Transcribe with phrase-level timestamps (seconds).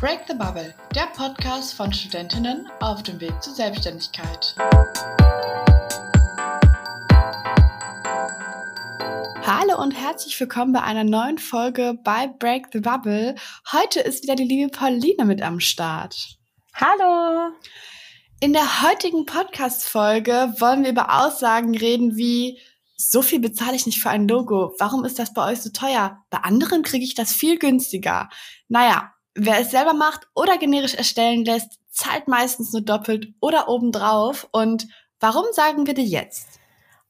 [0.00, 4.54] Break the Bubble, der Podcast von Studentinnen auf dem Weg zur Selbstständigkeit.
[9.44, 13.34] Hallo und herzlich willkommen bei einer neuen Folge bei Break the Bubble.
[13.72, 16.38] Heute ist wieder die liebe Pauline mit am Start.
[16.72, 17.52] Hallo!
[18.40, 22.58] In der heutigen Podcast-Folge wollen wir über Aussagen reden wie
[22.96, 24.72] so viel bezahle ich nicht für ein Logo.
[24.78, 26.24] Warum ist das bei euch so teuer?
[26.30, 28.30] Bei anderen kriege ich das viel günstiger.
[28.68, 34.48] Naja, wer es selber macht oder generisch erstellen lässt, zahlt meistens nur doppelt oder obendrauf.
[34.52, 34.86] Und
[35.18, 36.60] warum sagen wir dir jetzt?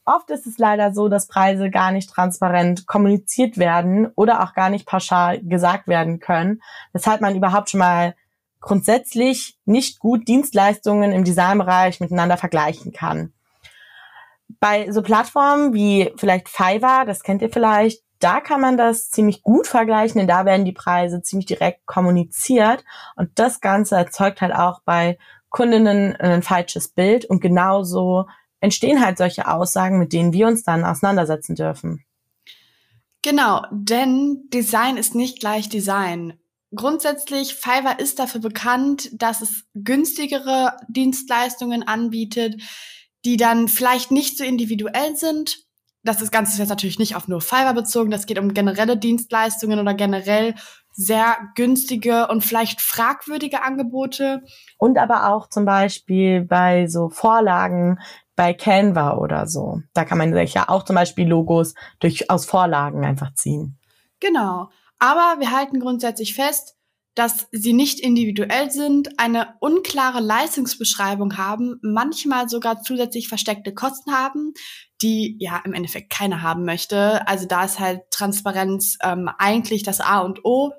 [0.05, 4.70] Oft ist es leider so, dass Preise gar nicht transparent kommuniziert werden oder auch gar
[4.70, 8.14] nicht pauschal gesagt werden können, weshalb man überhaupt schon mal
[8.61, 13.33] grundsätzlich nicht gut Dienstleistungen im Designbereich miteinander vergleichen kann
[14.59, 19.42] bei so Plattformen wie vielleicht Fiverr, das kennt ihr vielleicht, da kann man das ziemlich
[19.42, 22.84] gut vergleichen, denn da werden die Preise ziemlich direkt kommuniziert
[23.16, 28.27] und das Ganze erzeugt halt auch bei Kundinnen ein falsches Bild und genauso
[28.61, 32.05] entstehen halt solche Aussagen, mit denen wir uns dann auseinandersetzen dürfen.
[33.22, 36.39] Genau, denn Design ist nicht gleich Design.
[36.75, 42.62] Grundsätzlich, Fiverr ist dafür bekannt, dass es günstigere Dienstleistungen anbietet,
[43.25, 45.67] die dann vielleicht nicht so individuell sind.
[46.03, 48.11] Das ist Ganze ist jetzt natürlich nicht auf nur Fiverr bezogen.
[48.11, 50.55] Das geht um generelle Dienstleistungen oder generell
[50.92, 54.42] sehr günstige und vielleicht fragwürdige Angebote.
[54.79, 57.98] Und aber auch zum Beispiel bei so Vorlagen
[58.37, 59.83] bei Canva oder so.
[59.92, 63.79] Da kann man sich ja auch zum Beispiel Logos durch, aus Vorlagen einfach ziehen.
[64.19, 64.70] Genau.
[64.98, 66.77] Aber wir halten grundsätzlich fest,
[67.14, 74.52] dass sie nicht individuell sind, eine unklare Leistungsbeschreibung haben, manchmal sogar zusätzlich versteckte Kosten haben,
[75.02, 77.27] die ja im Endeffekt keiner haben möchte.
[77.27, 80.72] Also da ist halt Transparenz ähm, eigentlich das A und O,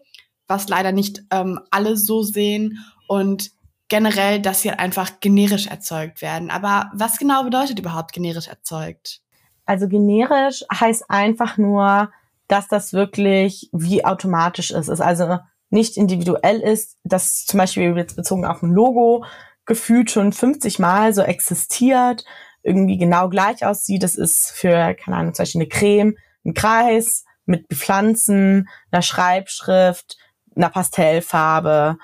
[0.48, 3.52] was leider nicht ähm, alle so sehen und
[3.90, 6.50] generell, dass sie halt einfach generisch erzeugt werden.
[6.50, 9.22] Aber was genau bedeutet überhaupt generisch erzeugt?
[9.66, 12.10] Also generisch heißt einfach nur,
[12.48, 14.90] dass das wirklich wie automatisch ist.
[14.90, 15.40] Also
[15.72, 19.26] nicht individuell ist, das zum Beispiel jetzt bezogen auf ein Logo
[19.66, 22.26] gefühlt schon 50 Mal so existiert,
[22.64, 24.04] irgendwie genau gleich aussieht.
[24.04, 30.18] Das ist für, keine Ahnung, zum Beispiel eine Creme, ein Kreis mit Pflanzen, einer Schreibschrift,
[30.56, 31.98] einer Pastellfarbe,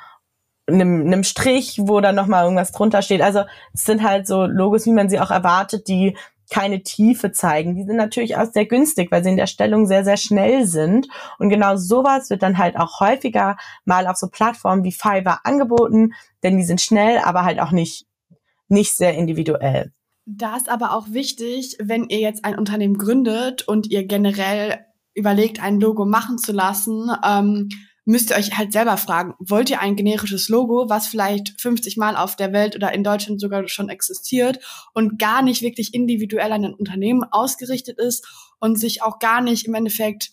[0.67, 3.21] einem, einem Strich, wo dann nochmal irgendwas drunter steht.
[3.21, 6.17] Also es sind halt so Logos, wie man sie auch erwartet, die
[6.49, 7.75] keine Tiefe zeigen.
[7.75, 11.07] Die sind natürlich auch sehr günstig, weil sie in der Stellung sehr, sehr schnell sind.
[11.39, 16.13] Und genau sowas wird dann halt auch häufiger mal auf so Plattformen wie Fiverr angeboten,
[16.43, 18.05] denn die sind schnell, aber halt auch nicht,
[18.67, 19.91] nicht sehr individuell.
[20.25, 25.63] Da ist aber auch wichtig, wenn ihr jetzt ein Unternehmen gründet und ihr generell überlegt,
[25.63, 27.69] ein Logo machen zu lassen, ähm,
[28.07, 32.15] müsst ihr euch halt selber fragen, wollt ihr ein generisches Logo, was vielleicht 50 Mal
[32.15, 34.59] auf der Welt oder in Deutschland sogar schon existiert
[34.93, 38.25] und gar nicht wirklich individuell an ein Unternehmen ausgerichtet ist
[38.59, 40.31] und sich auch gar nicht im Endeffekt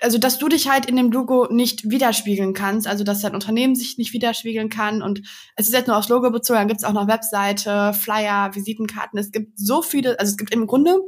[0.00, 3.76] also dass du dich halt in dem Logo nicht widerspiegeln kannst, also dass dein Unternehmen
[3.76, 5.22] sich nicht widerspiegeln kann und
[5.54, 9.20] es ist jetzt nur aufs Logo bezogen, dann gibt es auch noch Webseite, Flyer, Visitenkarten,
[9.20, 10.98] es gibt so viele, also es gibt im Grunde,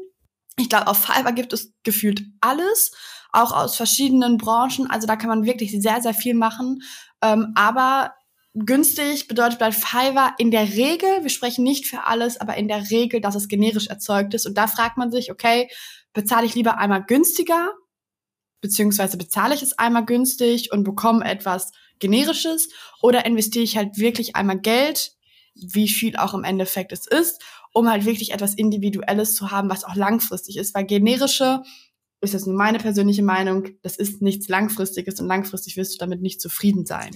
[0.57, 2.93] ich glaube auf Fiverr gibt es gefühlt alles
[3.33, 4.91] auch aus verschiedenen Branchen.
[4.91, 6.83] Also da kann man wirklich sehr, sehr viel machen.
[7.23, 8.15] Ähm, aber
[8.55, 12.91] günstig bedeutet bei Fiverr in der Regel, wir sprechen nicht für alles, aber in der
[12.91, 14.47] Regel, dass es generisch erzeugt ist.
[14.47, 15.69] Und da fragt man sich, okay,
[16.15, 17.73] bezahle ich lieber einmal günstiger,
[18.63, 22.71] beziehungsweise bezahle ich es einmal günstig und bekomme etwas generisches
[23.03, 25.13] oder investiere ich halt wirklich einmal Geld,
[25.55, 27.43] wie viel auch im Endeffekt es ist,
[27.73, 31.63] um halt wirklich etwas Individuelles zu haben, was auch langfristig ist, weil generische
[32.21, 36.23] ist jetzt nur meine persönliche Meinung, das ist nichts Langfristiges und langfristig wirst du damit
[36.23, 37.11] nicht zufrieden sein.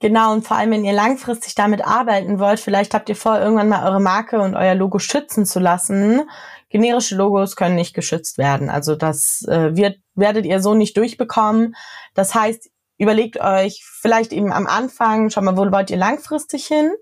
[0.00, 3.68] Genau, und vor allem, wenn ihr langfristig damit arbeiten wollt, vielleicht habt ihr vor, irgendwann
[3.68, 6.22] mal eure Marke und euer Logo schützen zu lassen.
[6.68, 8.70] Generische Logos können nicht geschützt werden.
[8.70, 11.74] Also das äh, wird, werdet ihr so nicht durchbekommen.
[12.14, 16.92] Das heißt, überlegt euch vielleicht eben am Anfang, schau mal, wo wollt ihr langfristig hin?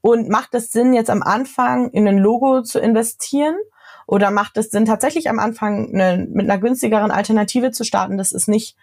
[0.00, 3.56] Und macht es Sinn, jetzt am Anfang in ein Logo zu investieren?
[4.06, 8.18] Oder macht es Sinn, tatsächlich am Anfang eine, mit einer günstigeren Alternative zu starten?
[8.18, 8.76] Das ist nicht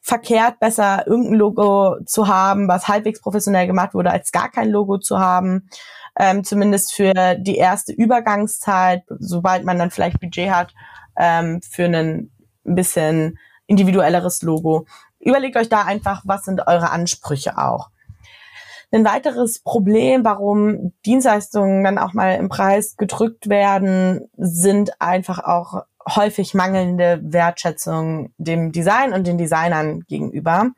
[0.00, 4.98] verkehrt, besser irgendein Logo zu haben, was halbwegs professionell gemacht wurde, als gar kein Logo
[4.98, 5.68] zu haben.
[6.18, 10.74] Ähm, zumindest für die erste Übergangszeit, sobald man dann vielleicht Budget hat,
[11.16, 12.30] ähm, für ein
[12.64, 14.86] bisschen individuelleres Logo.
[15.20, 17.90] Überlegt euch da einfach, was sind eure Ansprüche auch.
[18.92, 25.84] Ein weiteres Problem, warum Dienstleistungen dann auch mal im Preis gedrückt werden, sind einfach auch
[26.08, 30.70] häufig mangelnde Wertschätzung dem Design und den Designern gegenüber.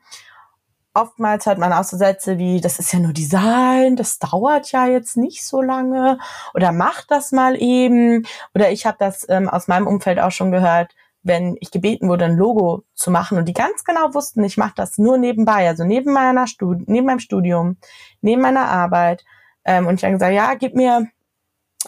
[0.95, 4.85] oftmals hört man auch so Sätze wie, das ist ja nur Design, das dauert ja
[4.85, 6.19] jetzt nicht so lange
[6.53, 8.27] oder mach das mal eben.
[8.53, 12.25] Oder ich habe das ähm, aus meinem Umfeld auch schon gehört, wenn ich gebeten wurde,
[12.25, 15.83] ein Logo zu machen und die ganz genau wussten, ich mache das nur nebenbei, also
[15.83, 17.77] neben meiner Stud neben meinem Studium,
[18.21, 19.23] neben meiner Arbeit.
[19.65, 21.07] Ähm, und ich dann gesagt, ja, gib mir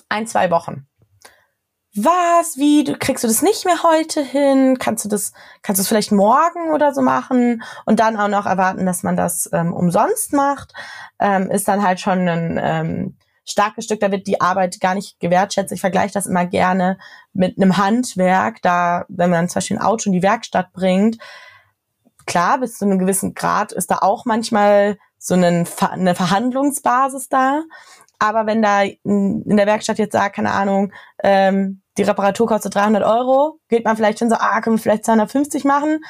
[0.10, 0.88] ein, zwei Wochen
[1.96, 4.78] was, wie, du kriegst du das nicht mehr heute hin?
[4.80, 7.64] Kannst du das, kannst du es vielleicht morgen oder so machen?
[7.86, 10.74] Und dann auch noch erwarten, dass man das ähm, umsonst macht,
[11.20, 14.00] ähm, ist dann halt schon ein ähm, starkes Stück.
[14.00, 15.72] Da wird die Arbeit gar nicht gewertschätzt.
[15.72, 16.98] Ich vergleiche das immer gerne
[17.34, 18.62] mit einem Handwerk.
[18.62, 21.18] Da, wenn man zum Beispiel ein Auto in die Werkstatt bringt,
[22.26, 27.64] klar, bis zu einem gewissen Grad ist da auch manchmal so eine, eine Verhandlungsbasis da.
[28.20, 30.94] Aber wenn da in der Werkstatt jetzt sagt, keine Ahnung,
[31.24, 35.06] ähm, die Reparatur kostet 300 Euro, geht man vielleicht schon so, ah, können wir vielleicht
[35.06, 36.04] 250 machen?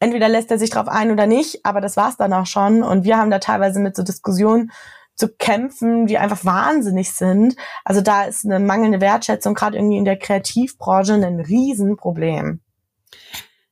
[0.00, 2.82] Entweder lässt er sich drauf ein oder nicht, aber das war's dann auch schon.
[2.82, 4.72] Und wir haben da teilweise mit so Diskussionen
[5.14, 7.56] zu kämpfen, die einfach wahnsinnig sind.
[7.84, 12.60] Also da ist eine mangelnde Wertschätzung gerade irgendwie in der Kreativbranche ein Riesenproblem.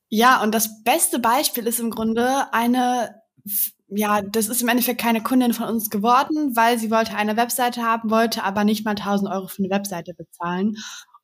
[0.09, 3.21] Ja, und das beste Beispiel ist im Grunde eine
[3.93, 7.83] ja, das ist im Endeffekt keine Kundin von uns geworden, weil sie wollte eine Webseite
[7.83, 10.77] haben, wollte aber nicht mal 1000 Euro für eine Webseite bezahlen.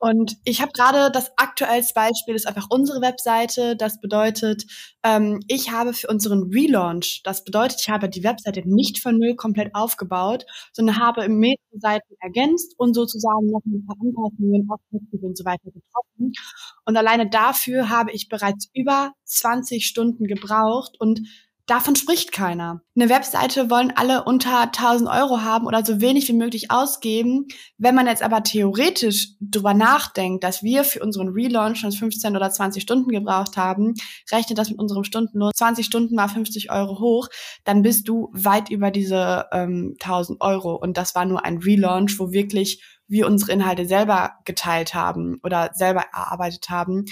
[0.06, 3.74] Und ich habe gerade das aktuellste Beispiel ist einfach unsere Webseite.
[3.74, 4.64] Das bedeutet,
[5.02, 9.34] ähm, ich habe für unseren Relaunch, das bedeutet, ich habe die Webseite nicht von null
[9.34, 14.78] komplett aufgebaut, sondern habe im mehrere Seiten ergänzt und sozusagen noch ein paar Anpassungen auf
[15.22, 16.32] und so weiter getroffen.
[16.84, 21.20] Und alleine dafür habe ich bereits über 20 Stunden gebraucht und
[21.66, 22.80] Davon spricht keiner.
[22.94, 27.48] Eine Webseite wollen alle unter 1000 Euro haben oder so wenig wie möglich ausgeben.
[27.76, 32.52] Wenn man jetzt aber theoretisch drüber nachdenkt, dass wir für unseren Relaunch schon 15 oder
[32.52, 33.94] 20 Stunden gebraucht haben,
[34.30, 37.28] rechnet das mit unserem Stundenlohn 20 Stunden mal 50 Euro hoch,
[37.64, 40.76] dann bist du weit über diese ähm, 1000 Euro.
[40.76, 45.70] Und das war nur ein Relaunch, wo wirklich wir unsere Inhalte selber geteilt haben oder
[45.74, 47.06] selber erarbeitet haben.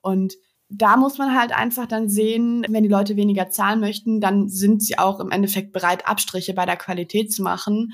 [0.00, 0.34] Und
[0.70, 4.82] da muss man halt einfach dann sehen, wenn die Leute weniger zahlen möchten, dann sind
[4.82, 7.92] sie auch im Endeffekt bereit, Abstriche bei der Qualität zu machen.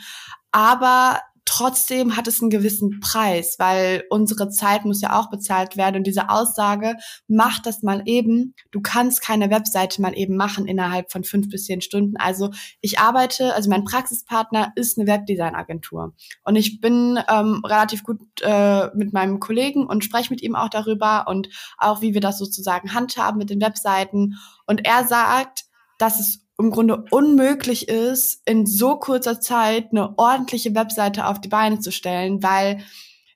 [0.52, 5.96] Aber Trotzdem hat es einen gewissen Preis, weil unsere Zeit muss ja auch bezahlt werden.
[5.96, 6.96] Und diese Aussage,
[7.28, 8.54] mach das mal eben.
[8.72, 12.16] Du kannst keine Webseite mal eben machen innerhalb von fünf bis zehn Stunden.
[12.16, 12.50] Also
[12.80, 16.14] ich arbeite, also mein Praxispartner ist eine Webdesign-Agentur.
[16.42, 20.68] Und ich bin ähm, relativ gut äh, mit meinem Kollegen und spreche mit ihm auch
[20.68, 24.34] darüber und auch, wie wir das sozusagen handhaben mit den Webseiten.
[24.66, 25.64] Und er sagt,
[25.98, 31.48] dass es im Grunde unmöglich ist, in so kurzer Zeit eine ordentliche Webseite auf die
[31.48, 32.82] Beine zu stellen, weil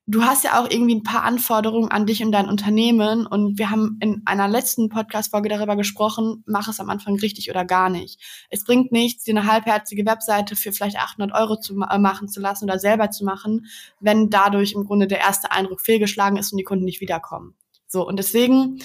[0.06, 3.70] du hast ja auch irgendwie ein paar Anforderungen an dich und dein Unternehmen und wir
[3.70, 8.20] haben in einer letzten Podcast-Folge darüber gesprochen, mach es am Anfang richtig oder gar nicht.
[8.48, 12.40] Es bringt nichts, dir eine halbherzige Webseite für vielleicht 800 Euro zu äh, machen zu
[12.40, 13.66] lassen oder selber zu machen,
[14.00, 17.54] wenn dadurch im Grunde der erste Eindruck fehlgeschlagen ist und die Kunden nicht wiederkommen.
[17.86, 18.80] So, und deswegen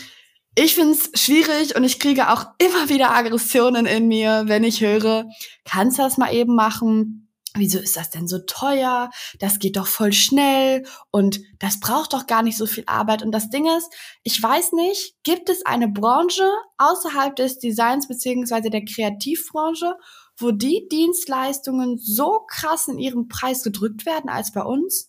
[0.55, 5.25] ich find's schwierig und ich kriege auch immer wieder Aggressionen in mir, wenn ich höre,
[5.65, 7.21] kannst du das mal eben machen?
[7.57, 9.09] Wieso ist das denn so teuer?
[9.39, 13.23] Das geht doch voll schnell und das braucht doch gar nicht so viel Arbeit.
[13.23, 13.89] Und das Ding ist,
[14.23, 19.95] ich weiß nicht, gibt es eine Branche außerhalb des Designs beziehungsweise der Kreativbranche,
[20.37, 25.07] wo die Dienstleistungen so krass in ihrem Preis gedrückt werden als bei uns?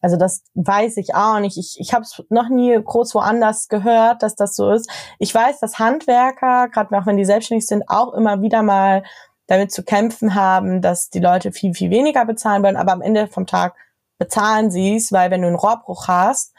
[0.00, 1.56] Also das weiß ich auch nicht.
[1.56, 4.88] Ich, ich habe es noch nie groß woanders gehört, dass das so ist.
[5.18, 9.02] Ich weiß, dass Handwerker, gerade auch wenn die selbstständig sind, auch immer wieder mal
[9.48, 12.76] damit zu kämpfen haben, dass die Leute viel, viel weniger bezahlen wollen.
[12.76, 13.74] Aber am Ende vom Tag
[14.18, 16.54] bezahlen sie es, weil wenn du einen Rohrbruch hast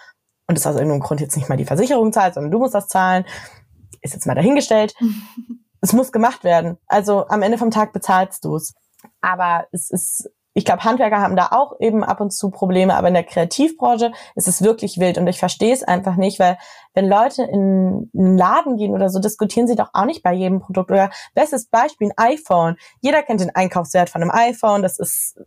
[0.48, 2.88] und es aus irgendeinem Grund jetzt nicht mal die Versicherung zahlt, sondern du musst das
[2.88, 3.26] zahlen,
[4.02, 4.96] ist jetzt mal dahingestellt.
[5.82, 6.78] es muss gemacht werden.
[6.88, 8.74] Also am Ende vom Tag bezahlst du es.
[9.22, 10.30] Aber es ist
[10.60, 14.12] ich glaube, Handwerker haben da auch eben ab und zu Probleme, aber in der Kreativbranche
[14.36, 16.58] ist es wirklich wild und ich verstehe es einfach nicht, weil
[16.94, 20.60] wenn Leute in einen Laden gehen oder so, diskutieren sie doch auch nicht bei jedem
[20.60, 20.92] Produkt.
[20.92, 22.76] Oder bestes Beispiel, ein iPhone.
[23.00, 25.40] Jeder kennt den Einkaufswert von einem iPhone, das ist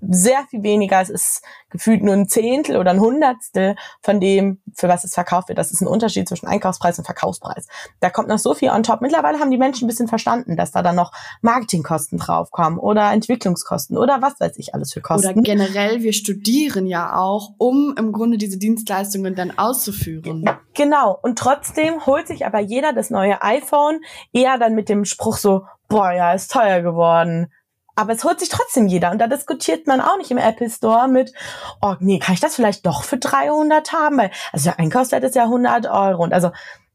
[0.00, 1.00] sehr viel weniger.
[1.00, 5.48] Es ist gefühlt nur ein Zehntel oder ein Hundertstel von dem, für was es verkauft
[5.48, 5.58] wird.
[5.58, 7.66] Das ist ein Unterschied zwischen Einkaufspreis und Verkaufspreis.
[8.00, 9.00] Da kommt noch so viel on top.
[9.00, 11.12] Mittlerweile haben die Menschen ein bisschen verstanden, dass da dann noch
[11.42, 15.28] Marketingkosten draufkommen oder Entwicklungskosten oder was weiß ich alles für Kosten.
[15.28, 20.48] Oder generell, wir studieren ja auch, um im Grunde diese Dienstleistungen dann auszuführen.
[20.74, 21.18] Genau.
[21.22, 24.00] Und trotzdem holt sich aber jeder das neue iPhone
[24.32, 27.48] eher dann mit dem Spruch so, boah, ja, ist teuer geworden
[27.96, 29.10] aber es holt sich trotzdem jeder.
[29.10, 31.32] Und da diskutiert man auch nicht im Apple Store mit,
[31.80, 34.18] oh nee, kann ich das vielleicht doch für 300 haben?
[34.18, 36.22] Weil, also der Einkaufswert ist ja 100 Euro.
[36.22, 36.48] Und also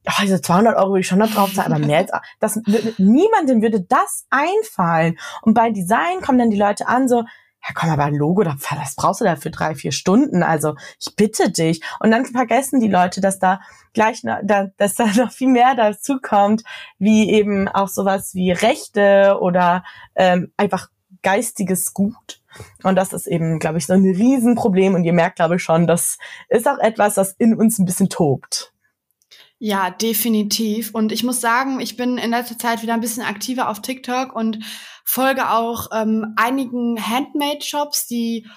[0.07, 2.59] oh, diese 200 Euro würde ich schon noch drauf zahlen, aber mehr als, das,
[2.97, 5.17] niemandem würde das einfallen.
[5.41, 7.23] Und bei Design kommen dann die Leute an, so,
[7.67, 11.15] ja komm, aber ein Logo, das brauchst du da für drei, vier Stunden, also ich
[11.15, 11.81] bitte dich.
[11.99, 13.61] Und dann vergessen die Leute, dass da
[13.93, 16.63] gleich, noch, dass da noch viel mehr dazu kommt,
[16.97, 19.83] wie eben auch sowas wie Rechte oder
[20.15, 20.89] ähm, einfach
[21.21, 22.41] geistiges Gut.
[22.83, 24.95] Und das ist eben, glaube ich, so ein Riesenproblem.
[24.95, 26.17] Und ihr merkt, glaube ich, schon, das
[26.49, 28.70] ist auch etwas, das in uns ein bisschen tobt.
[29.63, 30.89] Ja, definitiv.
[30.95, 34.35] Und ich muss sagen, ich bin in letzter Zeit wieder ein bisschen aktiver auf TikTok
[34.35, 34.57] und
[35.05, 38.47] folge auch ähm, einigen Handmade-Shops, die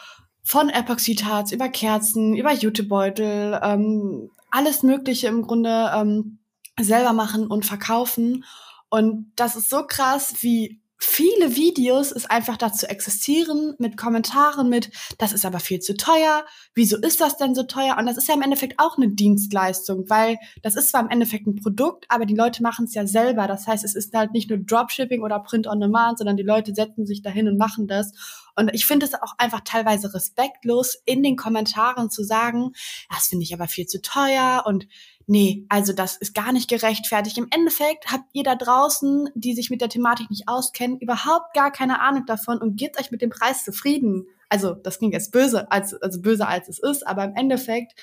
[0.42, 6.38] von Epoxidharz über Kerzen, über Jutebeutel, ähm, alles Mögliche im Grunde ähm,
[6.80, 8.42] selber machen und verkaufen.
[8.88, 14.90] Und das ist so krass, wie viele Videos es einfach dazu existieren mit Kommentaren mit,
[15.18, 17.96] das ist aber viel zu teuer, wieso ist das denn so teuer?
[17.98, 21.46] Und das ist ja im Endeffekt auch eine Dienstleistung, weil das ist zwar im Endeffekt
[21.46, 23.46] ein Produkt, aber die Leute machen es ja selber.
[23.46, 26.74] Das heißt, es ist halt nicht nur Dropshipping oder Print on Demand, sondern die Leute
[26.74, 28.12] setzen sich dahin und machen das.
[28.56, 32.72] Und ich finde es auch einfach teilweise respektlos, in den Kommentaren zu sagen,
[33.10, 34.86] das finde ich aber viel zu teuer und
[35.26, 37.38] nee, also das ist gar nicht gerechtfertigt.
[37.38, 41.70] Im Endeffekt habt ihr da draußen, die sich mit der Thematik nicht auskennen, überhaupt gar
[41.70, 44.26] keine Ahnung davon und gebt euch mit dem Preis zufrieden.
[44.48, 47.94] Also das klingt jetzt böse, als, also böser als es ist, aber im Endeffekt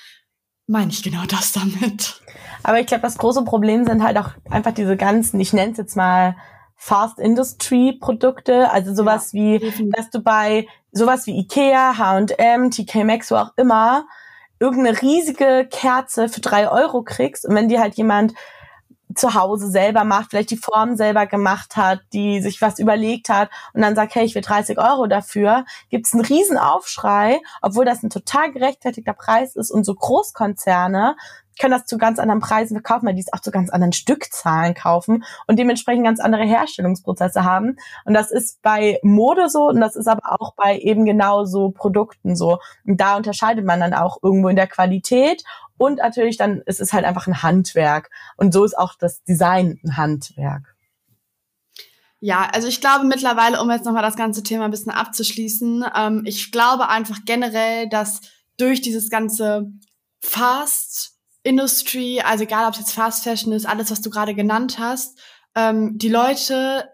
[0.66, 2.20] meine ich genau das damit.
[2.62, 5.78] Aber ich glaube, das große Problem sind halt auch einfach diese ganzen, ich nenne es
[5.78, 6.36] jetzt mal
[6.76, 9.94] Fast Industry Produkte, also sowas ja, wie, definitiv.
[9.94, 14.04] dass du bei sowas wie Ikea, H&M, TK Maxx, wo auch immer,
[14.62, 17.44] irgendeine riesige Kerze für drei Euro kriegst.
[17.44, 18.32] Und wenn die halt jemand
[19.14, 23.50] zu Hause selber macht, vielleicht die Form selber gemacht hat, die sich was überlegt hat
[23.74, 27.84] und dann sagt, hey, ich will 30 Euro dafür, gibt es einen riesen Aufschrei, obwohl
[27.84, 31.16] das ein total gerechtfertigter Preis ist und so Großkonzerne
[31.60, 34.74] können das zu ganz anderen Preisen verkaufen, weil die es auch zu ganz anderen Stückzahlen
[34.74, 37.76] kaufen und dementsprechend ganz andere Herstellungsprozesse haben.
[38.04, 41.70] Und das ist bei Mode so und das ist aber auch bei eben genau so
[41.70, 42.58] Produkten so.
[42.86, 45.44] Und da unterscheidet man dann auch irgendwo in der Qualität
[45.78, 48.10] und natürlich dann ist es halt einfach ein Handwerk.
[48.36, 50.76] Und so ist auch das Design ein Handwerk.
[52.20, 56.22] Ja, also ich glaube mittlerweile, um jetzt nochmal das ganze Thema ein bisschen abzuschließen, ähm,
[56.24, 58.20] ich glaube einfach generell, dass
[58.58, 59.72] durch dieses ganze
[60.20, 61.11] Fast
[61.44, 65.18] Industry, also egal ob es jetzt Fast Fashion ist, alles, was du gerade genannt hast,
[65.54, 66.88] ähm, die Leute,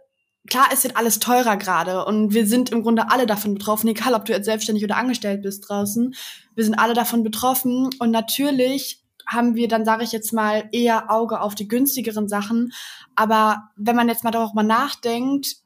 [0.49, 4.14] klar, es wird alles teurer gerade und wir sind im Grunde alle davon betroffen, egal
[4.14, 6.14] ob du jetzt selbstständig oder angestellt bist draußen,
[6.55, 11.11] wir sind alle davon betroffen und natürlich haben wir dann, sage ich jetzt mal, eher
[11.11, 12.73] Auge auf die günstigeren Sachen.
[13.14, 15.57] Aber wenn man jetzt mal darüber nachdenkt,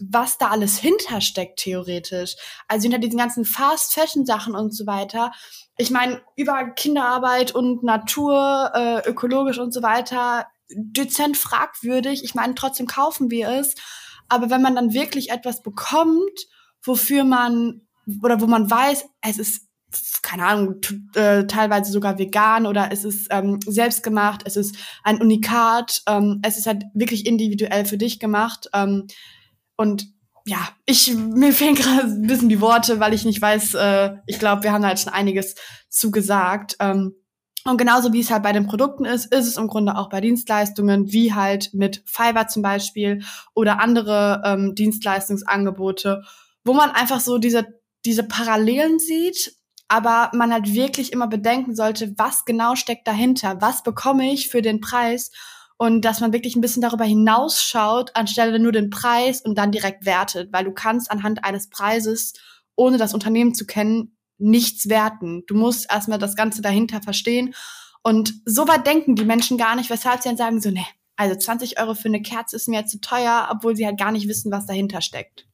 [0.00, 2.36] was da alles hintersteckt, theoretisch.
[2.68, 5.32] Also hinter diesen ganzen Fast-Fashion-Sachen und so weiter.
[5.76, 12.24] Ich meine, über Kinderarbeit und Natur, äh, ökologisch und so weiter, dezent fragwürdig.
[12.24, 13.74] Ich meine, trotzdem kaufen wir es.
[14.28, 16.46] Aber wenn man dann wirklich etwas bekommt,
[16.82, 17.82] wofür man
[18.22, 19.68] oder wo man weiß, es ist
[20.22, 20.80] keine Ahnung,
[21.14, 26.40] äh, teilweise sogar vegan oder es ist ähm, selbst gemacht, es ist ein Unikat, ähm,
[26.42, 28.68] es ist halt wirklich individuell für dich gemacht.
[28.74, 29.06] Ähm,
[29.78, 30.12] und
[30.44, 34.38] ja, ich mir fehlen gerade ein bisschen die Worte, weil ich nicht weiß, äh, ich
[34.38, 35.54] glaube, wir haben halt schon einiges
[35.88, 36.76] zugesagt.
[36.80, 37.14] Ähm,
[37.64, 40.20] und genauso wie es halt bei den Produkten ist, ist es im Grunde auch bei
[40.20, 43.22] Dienstleistungen, wie halt mit Fiverr zum Beispiel
[43.54, 46.22] oder andere ähm, Dienstleistungsangebote,
[46.64, 47.66] wo man einfach so diese,
[48.04, 49.54] diese Parallelen sieht,
[49.86, 54.62] aber man halt wirklich immer bedenken sollte, was genau steckt dahinter, was bekomme ich für
[54.62, 55.30] den Preis
[55.78, 60.04] und dass man wirklich ein bisschen darüber hinausschaut, anstelle nur den Preis und dann direkt
[60.04, 62.34] wertet, weil du kannst anhand eines Preises,
[62.74, 65.44] ohne das Unternehmen zu kennen, nichts werten.
[65.46, 67.54] Du musst erstmal das Ganze dahinter verstehen.
[68.02, 70.84] Und so weit denken die Menschen gar nicht, weshalb sie dann sagen so, ne,
[71.16, 74.28] also 20 Euro für eine Kerze ist mir zu teuer, obwohl sie halt gar nicht
[74.28, 75.46] wissen, was dahinter steckt.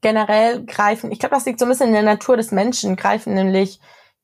[0.00, 3.34] Generell greifen, ich glaube, das liegt so ein bisschen in der Natur des Menschen, greifen
[3.34, 3.78] nämlich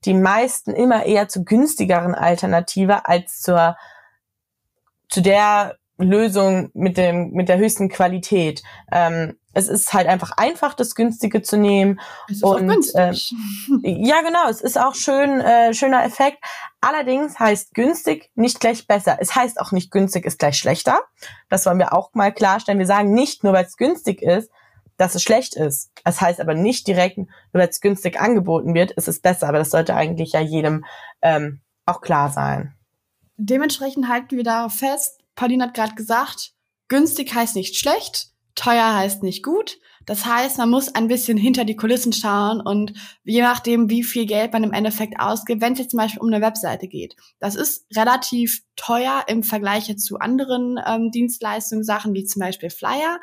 [0.05, 3.77] die meisten immer eher zur günstigeren Alternative als zur
[5.19, 8.63] zu der Lösung mit dem mit der höchsten Qualität.
[8.93, 11.99] Ähm, es ist halt einfach einfach, das Günstige zu nehmen.
[12.29, 13.35] Es ist und, auch günstig.
[13.83, 14.49] Äh, ja, genau.
[14.49, 16.39] Es ist auch schön äh, schöner Effekt.
[16.81, 19.19] Allerdings heißt günstig nicht gleich besser.
[19.21, 21.01] Es heißt auch nicht günstig ist gleich schlechter.
[21.49, 22.79] Das wollen wir auch mal klarstellen.
[22.79, 24.53] Wir sagen nicht nur, weil es günstig ist,
[24.99, 25.91] dass es schlecht ist.
[26.05, 29.49] Es heißt aber nicht direkt, nur weil es günstig angeboten wird, ist es besser.
[29.49, 30.85] Aber das sollte eigentlich ja jedem
[31.23, 32.78] ähm, auch klar sein
[33.39, 36.53] dementsprechend halten wir darauf fest, Pauline hat gerade gesagt,
[36.89, 39.79] günstig heißt nicht schlecht, teuer heißt nicht gut.
[40.05, 44.25] Das heißt, man muss ein bisschen hinter die Kulissen schauen und je nachdem, wie viel
[44.25, 47.15] Geld man im Endeffekt ausgibt, wenn es jetzt zum Beispiel um eine Webseite geht.
[47.41, 53.21] Das ist relativ teuer im Vergleich zu anderen ähm, Dienstleistungen, Sachen wie zum Beispiel Flyer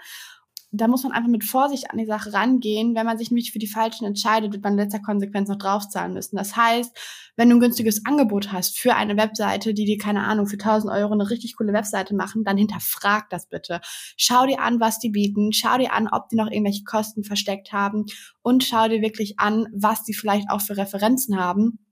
[0.78, 2.96] da muss man einfach mit Vorsicht an die Sache rangehen.
[2.96, 6.14] Wenn man sich nämlich für die Falschen entscheidet, wird man in letzter Konsequenz noch draufzahlen
[6.14, 6.36] müssen.
[6.36, 6.96] Das heißt,
[7.36, 10.92] wenn du ein günstiges Angebot hast für eine Webseite, die dir, keine Ahnung, für 1000
[10.92, 13.82] Euro eine richtig coole Webseite machen, dann hinterfrag das bitte.
[14.18, 15.52] Schau dir an, was die bieten.
[15.54, 18.06] Schau dir an, ob die noch irgendwelche Kosten versteckt haben.
[18.42, 21.85] Und schau dir wirklich an, was die vielleicht auch für Referenzen haben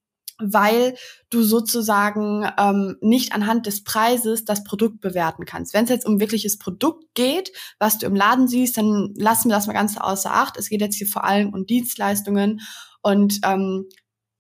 [0.51, 0.95] weil
[1.29, 5.73] du sozusagen ähm, nicht anhand des Preises das Produkt bewerten kannst.
[5.73, 9.55] Wenn es jetzt um wirkliches Produkt geht, was du im Laden siehst, dann lassen wir
[9.55, 10.57] das mal ganz außer Acht.
[10.57, 12.61] Es geht jetzt hier vor allem um Dienstleistungen
[13.01, 13.87] und ähm,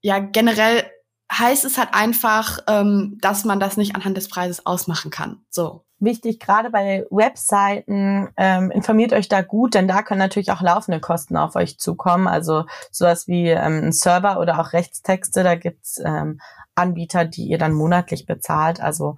[0.01, 0.83] ja generell
[1.31, 5.43] heißt es halt einfach, ähm, dass man das nicht anhand des Preises ausmachen kann.
[5.49, 10.61] So wichtig, gerade bei Webseiten, ähm, informiert euch da gut, denn da können natürlich auch
[10.61, 12.27] laufende Kosten auf euch zukommen.
[12.27, 16.39] Also sowas wie ähm, ein Server oder auch Rechtstexte, da gibt's ähm,
[16.75, 18.81] Anbieter, die ihr dann monatlich bezahlt.
[18.81, 19.15] Also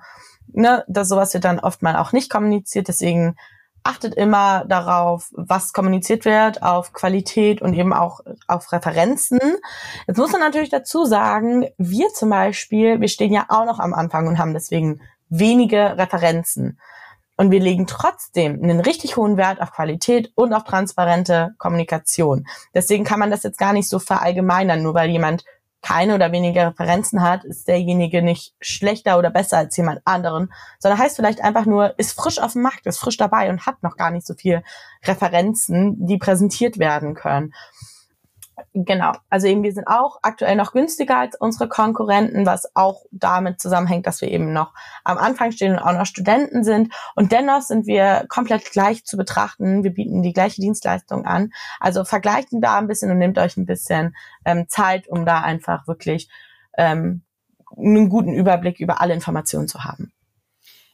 [0.48, 2.88] ne, das sowas wird dann oft mal auch nicht kommuniziert.
[2.88, 3.36] Deswegen
[3.86, 9.40] achtet immer darauf, was kommuniziert wird, auf Qualität und eben auch auf Referenzen.
[10.08, 13.94] Jetzt muss man natürlich dazu sagen, wir zum Beispiel, wir stehen ja auch noch am
[13.94, 16.80] Anfang und haben deswegen wenige Referenzen.
[17.38, 22.48] Und wir legen trotzdem einen richtig hohen Wert auf Qualität und auf transparente Kommunikation.
[22.74, 24.82] Deswegen kann man das jetzt gar nicht so verallgemeinern.
[24.82, 25.44] Nur weil jemand
[25.86, 31.00] keine oder weniger Referenzen hat, ist derjenige nicht schlechter oder besser als jemand anderen, sondern
[31.00, 33.96] heißt vielleicht einfach nur, ist frisch auf dem Markt, ist frisch dabei und hat noch
[33.96, 34.64] gar nicht so viel
[35.04, 37.54] Referenzen, die präsentiert werden können.
[38.78, 43.62] Genau, also eben wir sind auch aktuell noch günstiger als unsere Konkurrenten, was auch damit
[43.62, 44.74] zusammenhängt, dass wir eben noch
[45.06, 46.94] am Anfang stehen und auch noch Studenten sind.
[47.16, 49.86] Und dennoch sind wir komplett gleich zu betrachten.
[49.86, 51.54] Wir bieten die gleiche Dienstleistung an.
[51.80, 54.14] Also vergleicht da ein bisschen und nehmt euch ein bisschen
[54.44, 56.30] ähm, Zeit, um da einfach wirklich
[56.78, 57.22] ähm,
[57.78, 60.12] einen guten Überblick über alle Informationen zu haben.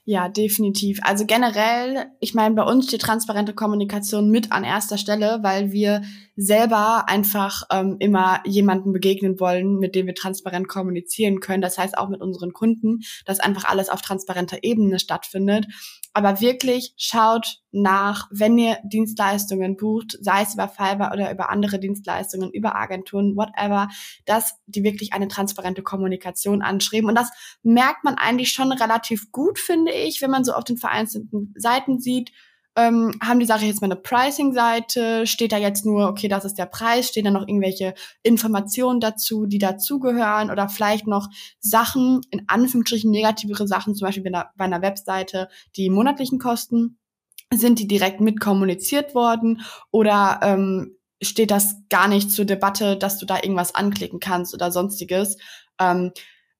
[0.04, 1.00] Ja, definitiv.
[1.04, 6.02] Also generell, ich meine, bei uns steht transparente Kommunikation mit an erster Stelle, weil wir
[6.36, 11.62] selber einfach ähm, immer jemanden begegnen wollen, mit dem wir transparent kommunizieren können.
[11.62, 15.68] Das heißt auch mit unseren Kunden, dass einfach alles auf transparenter Ebene stattfindet.
[16.14, 21.80] Aber wirklich schaut nach, wenn ihr Dienstleistungen bucht, sei es über Fiverr oder über andere
[21.80, 23.88] Dienstleistungen, über Agenturen, whatever,
[24.26, 27.08] dass die wirklich eine transparente Kommunikation anschreiben.
[27.08, 27.30] Und das
[27.64, 32.00] merkt man eigentlich schon relativ gut, finde ich, wenn man so auf den vereinzelten Seiten
[32.00, 32.32] sieht,
[32.76, 36.58] ähm, haben die Sache jetzt mal eine Pricing-Seite, steht da jetzt nur, okay, das ist
[36.58, 41.28] der Preis, stehen da noch irgendwelche Informationen dazu, die dazugehören oder vielleicht noch
[41.60, 46.98] Sachen, in Anführungsstrichen negativere Sachen, zum Beispiel bei einer, bei einer Webseite, die monatlichen Kosten,
[47.54, 53.18] sind die direkt mit kommuniziert worden oder ähm, steht das gar nicht zur Debatte, dass
[53.18, 55.38] du da irgendwas anklicken kannst oder sonstiges.
[55.78, 56.12] Ähm,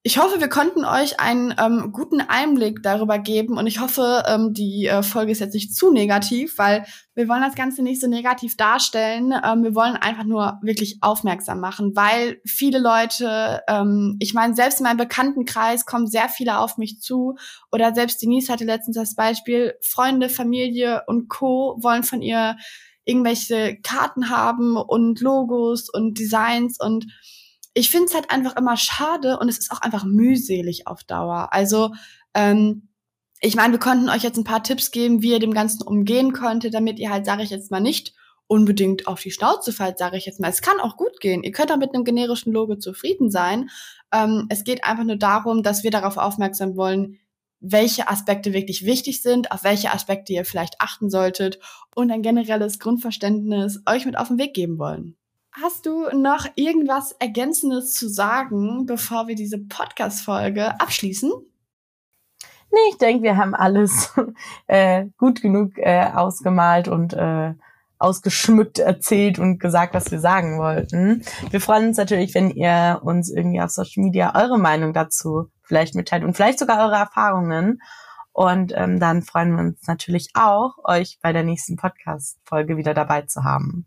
[0.04, 4.52] ich hoffe, wir konnten euch einen ähm, guten Einblick darüber geben und ich hoffe, ähm,
[4.52, 6.84] die äh, Folge ist jetzt nicht zu negativ, weil
[7.14, 9.32] wir wollen das Ganze nicht so negativ darstellen.
[9.44, 14.80] Ähm, wir wollen einfach nur wirklich aufmerksam machen, weil viele Leute, ähm, ich meine, selbst
[14.80, 17.36] in meinem Bekanntenkreis kommen sehr viele auf mich zu
[17.70, 21.78] oder selbst Denise hatte letztens das Beispiel, Freunde, Familie und Co.
[21.80, 22.56] wollen von ihr
[23.04, 27.06] irgendwelche Karten haben und Logos und Designs und
[27.74, 31.52] ich finde es halt einfach immer schade und es ist auch einfach mühselig auf Dauer.
[31.52, 31.94] Also
[32.34, 32.88] ähm,
[33.40, 36.32] ich meine, wir konnten euch jetzt ein paar Tipps geben, wie ihr dem Ganzen umgehen
[36.32, 38.14] konntet, damit ihr halt, sage ich jetzt mal, nicht
[38.46, 40.50] unbedingt auf die Schnauze fallt, sage ich jetzt mal.
[40.50, 41.42] Es kann auch gut gehen.
[41.42, 43.70] Ihr könnt auch mit einem generischen Logo zufrieden sein.
[44.12, 47.18] Ähm, es geht einfach nur darum, dass wir darauf aufmerksam wollen,
[47.60, 51.58] welche Aspekte wirklich wichtig sind, auf welche Aspekte ihr vielleicht achten solltet
[51.94, 55.16] und ein generelles Grundverständnis euch mit auf den Weg geben wollen.
[55.60, 61.30] Hast du noch irgendwas Ergänzendes zu sagen, bevor wir diese Podcast-Folge abschließen?
[62.70, 64.14] Nee, ich denke, wir haben alles
[64.66, 67.52] äh, gut genug äh, ausgemalt und äh,
[67.98, 71.22] ausgeschmückt erzählt und gesagt, was wir sagen wollten.
[71.50, 75.94] Wir freuen uns natürlich, wenn ihr uns irgendwie auf Social Media eure Meinung dazu vielleicht
[75.94, 77.82] mitteilt und vielleicht sogar eure Erfahrungen.
[78.32, 83.22] Und ähm, dann freuen wir uns natürlich auch, euch bei der nächsten Podcast-Folge wieder dabei
[83.22, 83.86] zu haben.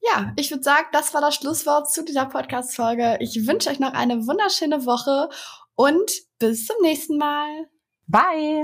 [0.00, 3.18] Ja, ich würde sagen, das war das Schlusswort zu dieser Podcast-Folge.
[3.20, 5.28] Ich wünsche euch noch eine wunderschöne Woche
[5.74, 7.68] und bis zum nächsten Mal.
[8.06, 8.62] Bye.